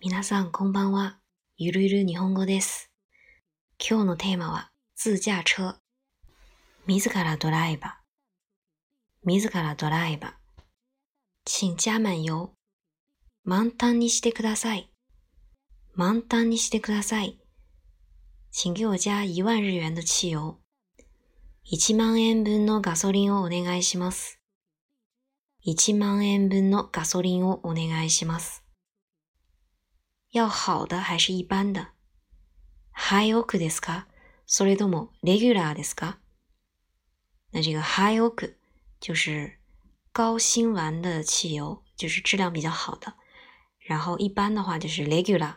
[0.00, 1.18] 皆さんこんばんは。
[1.56, 2.92] ゆるゆる日本語です。
[3.84, 5.80] 今日のテーマは自驾車。
[6.86, 9.28] 自らドライバー。
[9.28, 10.32] 自らドライバー。
[11.44, 12.50] 请加满油。
[13.42, 14.88] 満タンにしてください。
[15.96, 17.40] 満タンにしてください。
[18.52, 20.58] 请给我加一万日元的汽油。
[21.72, 24.38] 1万円分のガソリンをお願いします。
[25.66, 28.67] 1万円分のガソリンをお願いします。
[30.30, 31.88] 要好的还是一般的
[32.92, 34.06] ハイオクですか
[34.46, 36.18] それともレギュラーですか
[37.52, 38.54] 那这个 high oak
[39.00, 39.58] 就是
[40.12, 43.14] 高辛烷的汽油，就是质量比较好的。
[43.80, 45.54] 然后一般的话就是 regular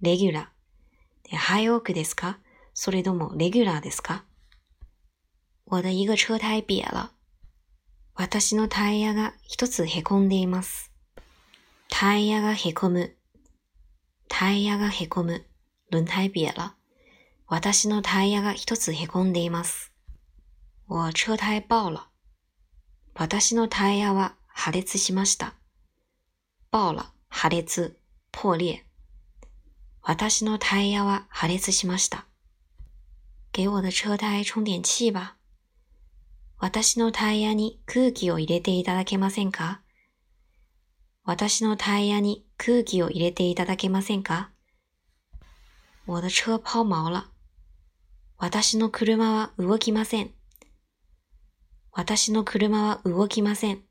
[0.00, 0.48] regular。
[1.30, 2.38] high oak ですか
[2.74, 4.24] それともレギュラーですか
[5.66, 7.12] 我的一个車胎瘪了。
[8.14, 10.92] 私のタイヤが一つへこんでいます。
[11.88, 13.16] タイヤがへこむ。
[14.34, 15.44] タイヤがへこむ。
[15.90, 16.72] 輪胎瘪了。
[17.48, 19.92] 私のタイヤが一つへこんでいます。
[20.88, 22.08] 我車胎爆了。
[23.14, 25.52] 私のタイヤは破裂しました。
[26.70, 27.98] 爆了、破裂、
[28.32, 28.82] 破裂。
[30.00, 32.24] 私のタイヤは破裂しました。
[33.52, 35.36] 给我的車胎充點氣吧。
[36.56, 39.82] 私のタイヤに空気を入れていただけませんか？
[41.22, 44.50] 私のタイヤに空気を入れていただけませんか？
[46.06, 47.24] 我的車抛锚了。
[48.38, 50.30] 私の車は動きません。
[51.90, 53.82] 私の車は動きません。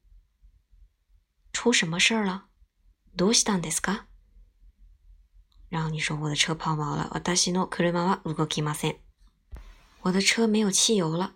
[1.51, 2.43] 出什麼事了？
[3.17, 4.05] どうしたんですか？
[5.69, 7.09] 然後你說我的車拋錨了。
[7.11, 8.95] 私の車は動きません。
[10.01, 11.31] 我的車沒有汽油了。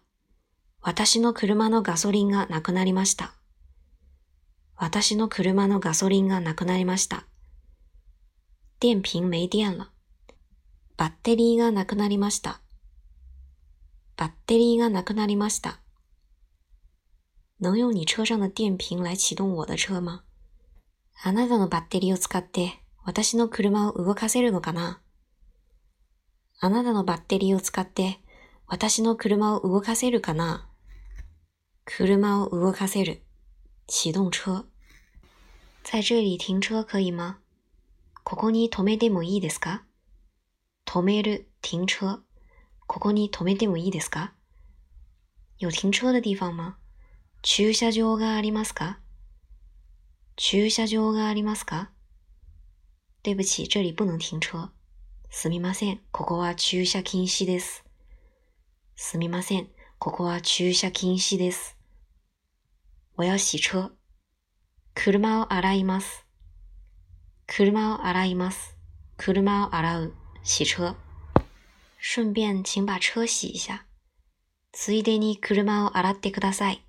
[0.79, 3.33] 私の車のガソリンがなくなりました。
[4.77, 7.25] 私の車のガソリンがなくなりました。
[8.81, 9.87] 電瓶没電了。
[10.97, 12.59] バッテリーがなくなりました。
[14.17, 15.79] バッテリーがなくなりました。
[17.61, 20.23] 能用你車上的電瓶來啟動我的車嗎
[21.23, 22.73] あなたのバッテリーを使って
[23.05, 24.99] 私の車を動かせるのかな？
[26.59, 28.19] あなたのバッテリーを使って
[28.67, 30.67] 私の車を動かせるかな？
[31.85, 33.21] 車を動かせる。
[33.87, 34.65] 啟動車。
[35.83, 37.37] 在这里停車可以嗎
[38.23, 39.83] ここに止めてもいいですか？
[40.87, 42.19] 止める、停車。
[42.87, 44.33] ここに止めてもいいですか？
[45.59, 46.77] 有停車的地方嗎
[47.43, 48.97] 駐車場がありますか？
[50.35, 51.91] 駐車場がありますか？
[53.21, 54.71] 对不起、这里不能停車。
[55.29, 57.85] すみません、ここは駐車禁止です。
[58.95, 59.69] すみません、
[59.99, 61.74] ここは駐車禁止です。
[63.17, 63.91] 我要洗車。
[64.93, 66.25] 車を洗います。
[67.47, 68.75] 車を洗います。
[69.15, 70.13] 車を洗う。
[70.43, 70.97] 洗車。
[71.97, 73.85] 順便請把車洗一下。
[74.73, 76.85] ついでに車を洗ってください。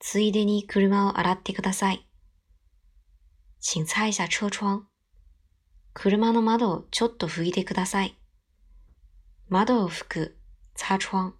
[0.00, 2.04] ついでに車を洗ってください。
[3.60, 4.82] 請擦一下車窗。
[5.92, 8.18] 車の窓をちょっと拭いてください。
[9.48, 10.38] 窓を拭く。
[10.76, 11.34] 擦窗。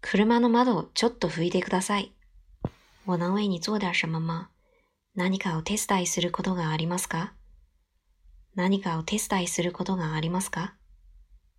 [0.00, 2.14] 車の窓をちょっと拭いてください。
[3.08, 4.50] 我能為你做點什麼嗎
[5.16, 7.32] 何かを手伝いすることがありますか？
[8.54, 10.74] 何かを手伝いすることがありますか？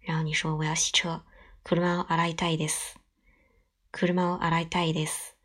[0.06, 1.24] 然後你說我要洗車。
[1.64, 3.00] 車を洗いたいです。
[3.92, 5.36] 車を洗いたいです。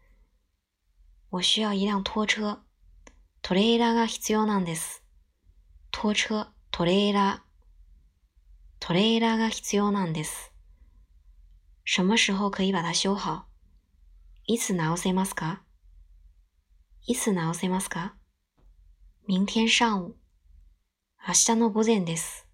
[1.30, 2.58] 我需要一輛拖車。
[3.40, 5.02] トレーラーが必要なんです。
[5.90, 7.50] 拖車、トレーラー。
[8.78, 10.52] トレーラーが必要なんです。
[11.86, 13.44] 什麼時候可以把它修好？
[14.46, 15.63] いつ直せますか？
[17.06, 18.14] いつ直せますか？
[19.28, 20.14] 明天上午。
[21.28, 22.46] 明日の午前です。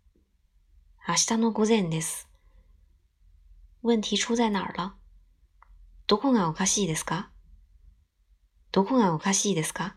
[1.07, 2.29] 明日の午前です。
[3.81, 4.95] 問題出在哪兒了？
[6.09, 7.31] どこがおかしいですか？
[8.73, 9.95] どこがおかしいですか？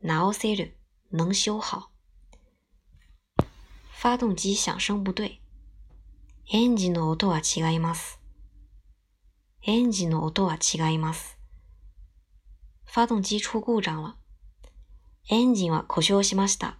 [0.00, 0.76] 直せる、
[1.10, 1.90] 能修好。
[4.00, 5.42] 发動機響聲不對。
[6.52, 8.20] エンジンの音は違います。
[9.62, 11.35] エンジンの音は違います。
[12.96, 14.16] 发動機出故障了。
[15.28, 16.78] エンジンは故障しました。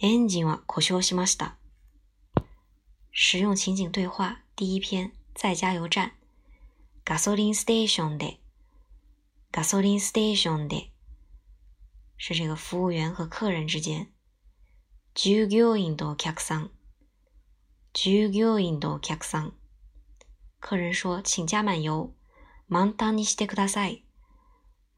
[0.00, 1.56] エンジンは故障しました。
[3.10, 6.12] 使用情景对話第一篇在加油站。
[7.04, 8.38] ガソリンステーションで。
[9.50, 10.92] ガソリンステーションで。
[12.16, 14.06] 是这个服務員和客人之間
[15.16, 16.70] 従業員とお客さん
[17.92, 19.52] 従業員とお客さん
[20.60, 22.10] 客人說請加滿油
[22.68, 24.04] 満タンにしてください。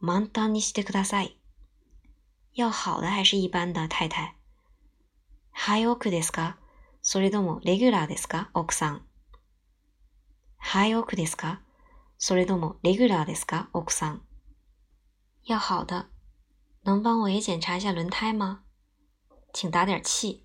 [0.03, 1.39] 満タンにしてください
[2.55, 4.35] 要好的还是一般的太太？
[5.53, 6.57] ハイオクですか？
[7.01, 8.51] それともレギュラーですか？
[8.53, 9.03] 奥さん。
[10.59, 11.61] ハイオクですか？
[12.19, 13.69] それともレギュラーですか？
[13.73, 14.23] 奥さん。
[15.45, 16.07] 要好的。
[16.85, 18.65] 能帮我也检查一下轮胎吗？
[19.53, 20.45] 请打点气。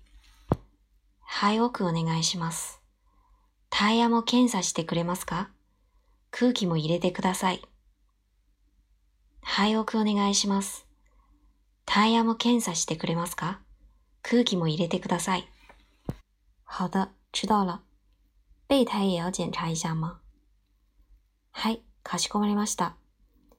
[1.20, 2.80] ハイオクお願いします。
[3.70, 5.50] タイヤも検査してくれますか？
[6.30, 7.62] 空気も入れてください。
[9.50, 10.86] ハイオクお願いします。
[11.86, 13.60] タイヤも検査してくれますか？
[14.22, 15.48] 空気も入れてください。
[16.64, 17.80] 好的，知道了。
[18.68, 20.18] 备胎也要检查一下吗？
[21.50, 22.94] はい、かしこまりました。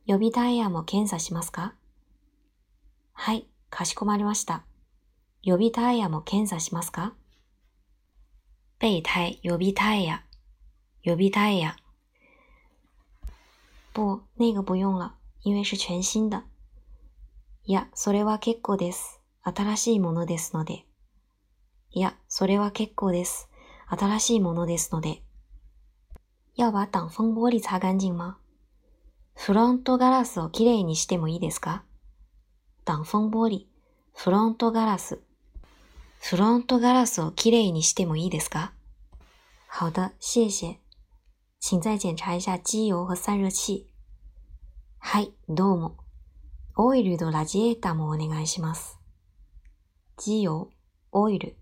[0.05, 1.73] 予備タイヤも検査しますか？
[3.13, 4.63] はい、かしこまりました。
[5.41, 7.13] 予備タイヤも検査しますか？
[8.79, 10.23] 备胎、予備タイヤ、
[11.01, 11.75] 予備タイヤ。
[13.91, 16.43] 不、那个不用了，因为是全新的。
[17.63, 19.21] いや、それは結構です。
[19.43, 20.85] 新しいものですので。
[21.91, 23.49] いや、それは結構です。
[23.87, 25.23] 新しいものですので。
[26.55, 28.35] 要把挡風玻璃擦干净吗？
[29.33, 31.83] フロントガラスをきれいにしてもいいですか？
[32.85, 33.69] 挡風玻璃、
[34.13, 35.21] フロントガラス。
[36.19, 38.73] フロントガラスをきれいにしてもいいですか？
[39.69, 40.79] 好的、谢谢。
[41.61, 43.88] 请再检查一下机油和散熱器。
[45.11, 45.97] はい、どうも。
[46.75, 48.99] オイルとラジエーターもお願いします。
[50.17, 50.67] 機油、
[51.11, 51.57] オイル、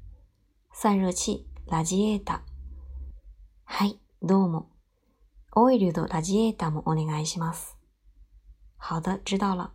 [0.74, 2.42] 散熱器、ラジエータ。
[3.64, 4.68] はい、どうも。
[5.56, 7.78] オイルとラジエータもお願いします。
[8.78, 9.72] 好的，知道了。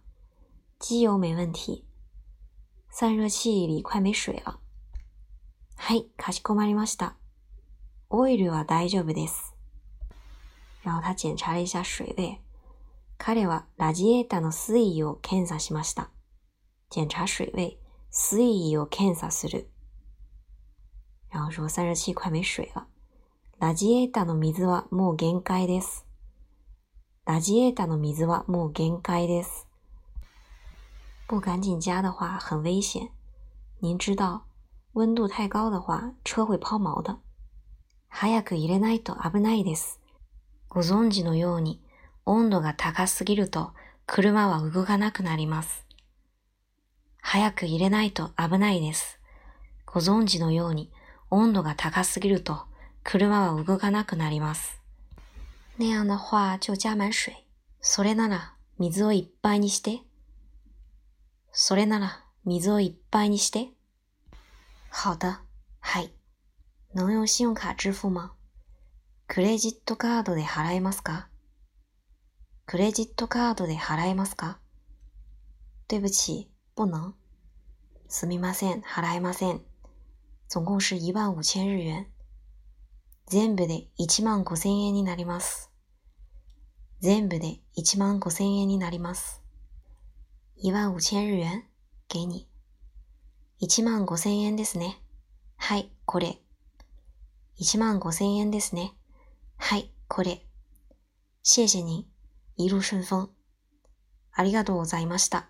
[0.79, 1.87] 机油没问题。
[2.91, 4.61] 散熱器里快没水了。
[5.77, 7.17] はい、かしこまりました。
[8.11, 9.55] オイルは大丈夫です。
[10.85, 12.39] 然后他检查了一下水位。
[13.25, 16.11] 彼はラジエータの水位を検査しました。
[16.91, 17.79] 检查水位。
[18.11, 19.71] 水位を検査する。
[21.31, 22.89] 然后说散热器快没水了。
[23.61, 26.05] ラジエータの水はもう限界です。
[27.25, 29.69] ラジエータの水はもう限界です。
[31.29, 33.11] 不赶紧加的话很危险。
[33.79, 34.41] 您知道，
[34.95, 37.21] 温度太高的话车会抛锚的。
[38.09, 40.01] 早く入れないと危ないです。
[40.69, 41.81] ご存知のように、
[42.25, 43.73] 温度が高すぎると
[44.07, 45.87] 車は動かなくなります。
[47.21, 49.21] 早く入れないと危ないです。
[49.87, 50.91] ご存知のように、
[51.31, 52.65] 温度が高すぎると、
[53.05, 54.81] 車は動かなくなります。
[55.79, 57.33] 那样的话就加满水。
[57.81, 60.01] それなら、水をいっぱいにして。
[61.53, 63.69] それなら、水をいっぱいにして。
[64.91, 65.39] 好的。
[65.81, 66.13] はい。
[66.95, 68.33] 能用信用卡支付吗？
[69.27, 71.29] クレジットカードで払えますか？
[72.73, 74.57] クレジットカードで払えますか？
[75.89, 76.51] 对不起。
[76.75, 77.13] 不能。
[78.09, 79.61] すみません、払えません。
[80.49, 82.07] 总共是一万五千日元。
[83.27, 85.71] 全部で一万五千円になります。
[87.01, 89.43] 全部で一万五千円になります。
[90.57, 91.65] 一万五千日元
[92.09, 92.49] 给你。
[93.59, 94.99] 一万五千円ですね。
[95.59, 96.41] はい、これ。
[97.55, 98.95] 一万五千円ですね。
[99.59, 100.47] はい、これ。
[101.43, 102.11] 谢谢您。
[102.57, 103.29] 一路順風。
[104.33, 105.49] ありがとうございました。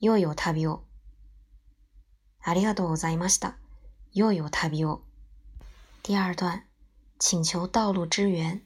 [0.00, 0.84] 良いお旅を。
[2.42, 3.56] ありがとうございました。
[4.12, 5.02] 良いお旅を。
[6.02, 6.64] 第二段、
[7.20, 8.62] 請求道路支援。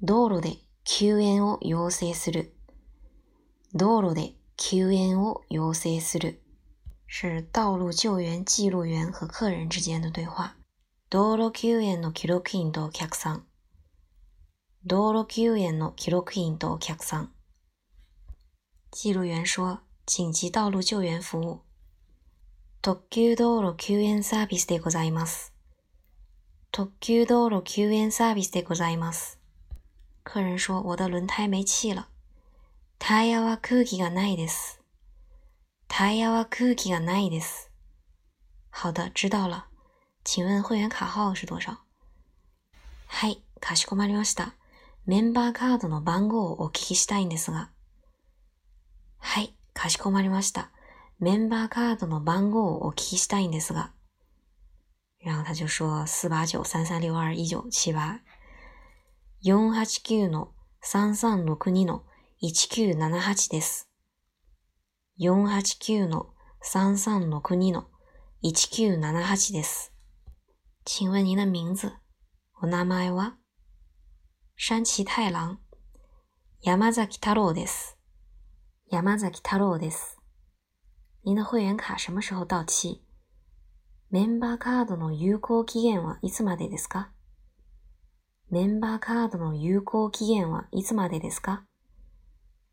[0.00, 2.54] 道路で救援を要請する。
[3.74, 6.40] 道路で救援を要請する。
[7.08, 10.54] 是道路救援記錄員和客人之間的對話。
[11.10, 13.47] 道路救援の記録員とお客さん。
[14.86, 17.32] 道路救援の記録員とお客さん。
[18.90, 21.60] 記錄員說、緊急道路救援服務。
[22.80, 25.52] 特急道路救援サービスでございます。
[26.70, 29.38] 特急道路救援サービスでございます。
[30.24, 32.06] 客人说我的轮胎没气了。
[33.00, 34.80] タイヤは空気がないです。
[35.88, 37.70] タイヤは空気がないです。
[38.70, 39.66] 好的、知道了。
[40.24, 41.78] 请问会員卡号是多少？
[43.08, 44.54] はい、かしこまりました。
[45.08, 47.70] メンバーカードの番号をお聞きしたいんですが。
[49.16, 50.70] はい、かしこまりました。
[51.18, 53.94] メンバーカードの番号をお聞きしたいんですが。
[55.24, 58.20] 然后他就说四八九三三六二一九七八
[59.40, 62.04] 四八九の三三六二の
[62.38, 63.88] 一九七八です。
[65.16, 67.88] 四八九の三三六二の
[68.42, 69.90] 一九七八です。
[70.84, 71.94] 请问您的名字？
[72.60, 73.38] お名前は？
[74.60, 75.60] 山崎太郎。
[76.62, 77.96] 山崎太郎です。
[78.90, 80.18] 山崎太郎です。
[81.22, 83.04] 您的会员卡什么时候到期？
[84.10, 87.12] メンバーカードの有効期限はいつまでですか？
[88.50, 91.64] メンバーカードの有効期限はいつまでですか？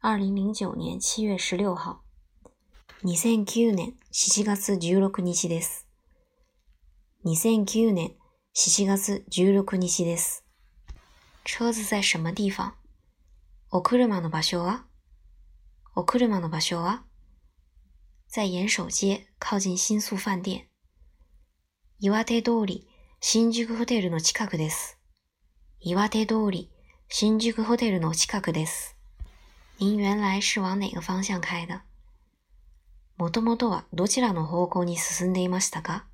[0.02, 2.00] 二零零九年七月十六号。
[3.04, 5.88] 2009年7月16日です。
[7.26, 8.16] 2009年
[8.56, 10.45] 7月16日です。
[11.48, 12.74] 车子在什么地方
[13.70, 14.84] お車の場所は？
[15.94, 17.04] お車の場所は？
[18.28, 20.66] 在岩手街靠近新宿饭店。
[22.00, 22.88] 岩手通り
[23.22, 24.98] 新宿ホテルの近くです。
[25.80, 26.72] 岩手通り
[27.10, 28.96] 新宿ホテルの近くです。
[29.78, 31.82] 您原来是往哪个方向开的？
[33.18, 36.08] もともとはどちらの方向に進んでいましたか？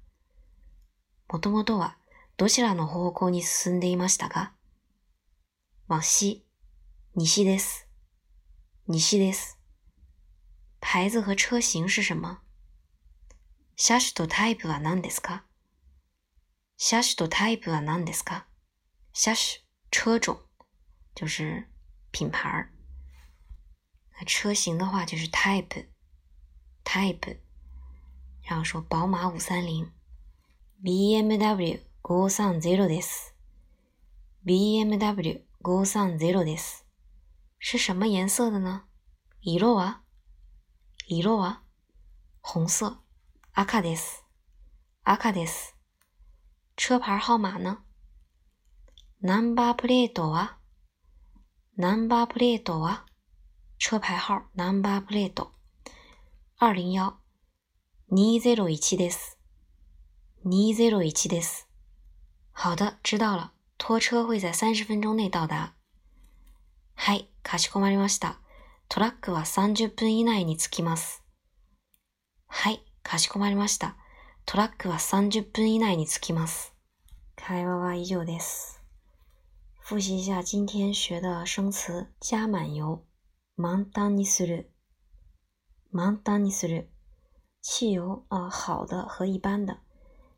[1.29, 1.95] もともとは
[2.35, 4.51] どちらの方向に進んでいましたか？
[5.90, 6.44] 往西、
[7.14, 7.88] 西です。
[8.86, 9.58] 西です。
[10.80, 12.40] 牌子和車型是什么
[13.76, 15.44] 車種とタイプは何ですか
[16.76, 18.46] 車種とタイプは何ですか
[19.12, 20.38] 車種、車種
[21.14, 21.66] 就是
[22.12, 22.68] 品牌。
[24.26, 27.38] 车型的话就是 type，type，
[28.42, 29.90] 然后说宝马五三零，
[30.82, 33.34] BMW 五三0です。
[34.44, 36.87] BMW 五三0です。
[37.59, 38.85] 是什么颜色的呢？
[39.43, 40.01] 色は？
[41.07, 41.59] 色は？
[42.41, 43.03] 红色。
[43.53, 44.25] 赤です。
[45.03, 45.75] 赤です。
[46.75, 47.83] 车牌号码呢？
[49.21, 50.57] ナンバープレートは？
[51.77, 53.05] ナンバープレートは？
[53.77, 55.47] 车牌号 number plate
[56.59, 57.19] 二零幺
[58.09, 59.37] 二ゼロ一です。
[60.43, 61.69] 二ゼロ一です。
[62.51, 63.51] 好的，知道了。
[63.83, 65.73] 拖车会在三十分钟内到达。
[66.93, 68.39] はい、かしこまりました。
[68.87, 71.23] トラックは30分以内に着きます。
[72.45, 73.97] はい、かしこまりました。
[74.45, 76.75] トラックは30分以内に着きます。
[77.35, 78.79] 会話は以上です。
[79.79, 83.01] 复习一下今天学的生词，加满油。
[83.57, 84.69] 満タンにする。
[85.91, 86.91] 満タンにする。
[87.63, 89.79] 汽油啊，好的和一般的。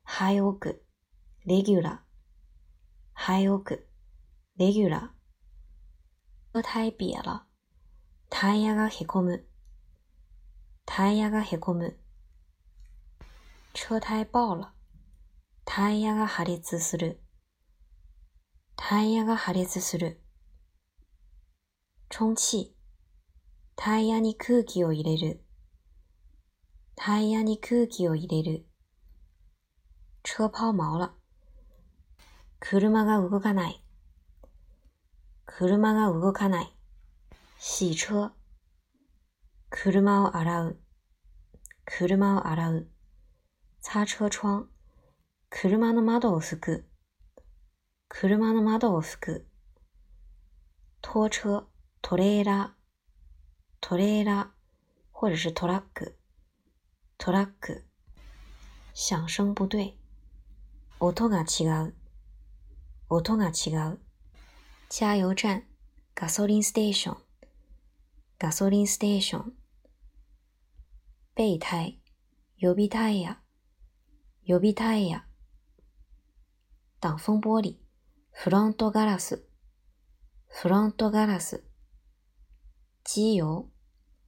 [0.03, 0.81] ハイオク、
[3.15, 3.87] ハイオク、
[4.57, 6.61] レギュラー。
[6.61, 7.45] 車胎瘪了。
[8.29, 9.45] タイヤがへこむ。
[10.85, 11.97] タイヤがへこむ。
[13.73, 14.73] 車胎爆了。
[15.63, 17.21] タイヤが破裂する。
[18.75, 20.19] タイヤが破裂する。
[22.09, 22.75] 充气。
[23.77, 25.45] タイヤに空気を入れる。
[26.95, 28.65] タイヤに空気を入れる。
[30.23, 31.22] 車抛锚了。
[32.65, 33.83] 車が動かない。
[35.45, 36.73] 車が動かない。
[37.59, 38.31] 洗車。
[39.69, 40.77] 車を洗う。
[41.83, 42.87] 車を洗う。
[43.83, 44.67] 擦車窗。
[45.49, 46.85] 車の窓を拭く。
[48.07, 49.45] 車の窓を拭く。
[51.01, 51.67] 拖車、
[52.01, 52.69] トレーラー。
[53.81, 54.47] トレーラー
[55.11, 56.15] 或者是トラック、
[57.17, 57.83] トラック。
[58.93, 59.97] 响声不对。
[61.01, 62.02] 音が違う。
[63.13, 63.99] 音が違う。
[64.89, 65.63] 加油站、
[66.15, 67.17] ガソリンステーション、
[68.39, 69.53] ガソリンステーション。
[71.35, 71.99] 備胎、
[72.57, 73.39] 予備タイヤ、
[74.43, 75.25] 予備タイヤ。
[76.99, 77.79] 挡風玻璃、
[78.31, 79.43] フロントガラス、
[80.47, 81.63] フロントガラス。
[83.03, 83.73] 机油。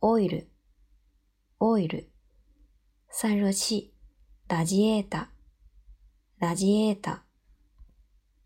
[0.07, 0.51] オイル、
[1.59, 2.11] オイル、
[3.09, 3.95] 散熱器、
[4.47, 5.31] ラジエータ、
[6.37, 7.25] ラジエータ、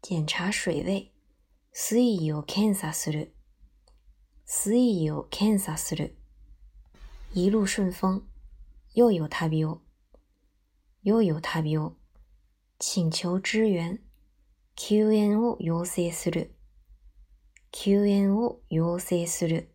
[0.02, 1.12] 检查水位、
[1.72, 3.34] 水位を検査する、
[4.44, 6.16] 水位を検査する。
[7.32, 8.22] 一路順風、
[8.94, 9.80] 又有旅を、
[11.02, 11.96] 又有旅を。
[12.80, 14.00] 請求支援、
[14.76, 16.54] 救援を要請する、
[17.70, 19.70] 救援を要請する。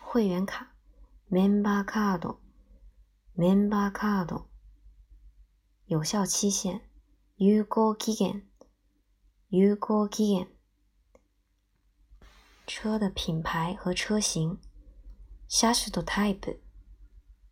[0.00, 0.76] 会员卡。
[1.28, 2.38] メンバーカード、
[3.34, 4.46] メンバーカード。
[5.88, 6.80] 有效期限、
[7.36, 8.44] 有効期限、
[9.53, 10.47] 有効期限。
[12.65, 14.57] 车的品牌和车型、
[15.49, 16.61] 車種とタイプ、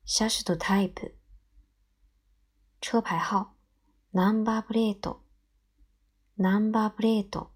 [0.06, 1.18] 車種とタイプ。
[2.80, 3.48] 車牌号、
[4.14, 5.22] ナンバープレート、
[6.38, 7.52] ナンバープレート。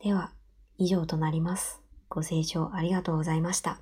[0.00, 0.34] では、
[0.76, 1.80] 以上となります。
[2.10, 3.80] ご清聴ありがとうございました。